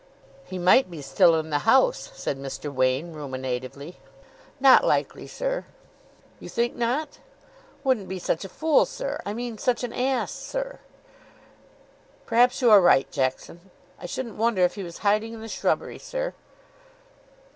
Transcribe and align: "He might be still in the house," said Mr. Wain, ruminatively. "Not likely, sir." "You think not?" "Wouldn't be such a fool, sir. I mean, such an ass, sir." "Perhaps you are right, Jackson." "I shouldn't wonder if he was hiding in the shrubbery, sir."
"He 0.45 0.57
might 0.57 0.89
be 0.89 0.99
still 1.03 1.35
in 1.39 1.51
the 1.51 1.59
house," 1.59 2.09
said 2.15 2.39
Mr. 2.39 2.73
Wain, 2.73 3.13
ruminatively. 3.13 3.97
"Not 4.59 4.83
likely, 4.83 5.27
sir." 5.27 5.65
"You 6.39 6.49
think 6.49 6.75
not?" 6.75 7.19
"Wouldn't 7.83 8.07
be 8.09 8.17
such 8.17 8.43
a 8.43 8.49
fool, 8.49 8.87
sir. 8.87 9.21
I 9.27 9.35
mean, 9.35 9.59
such 9.59 9.83
an 9.83 9.93
ass, 9.93 10.31
sir." 10.31 10.79
"Perhaps 12.25 12.63
you 12.63 12.71
are 12.71 12.81
right, 12.81 13.11
Jackson." 13.11 13.69
"I 13.99 14.07
shouldn't 14.07 14.37
wonder 14.37 14.63
if 14.63 14.73
he 14.73 14.81
was 14.81 14.97
hiding 15.05 15.33
in 15.33 15.41
the 15.41 15.47
shrubbery, 15.47 15.99
sir." 15.99 16.33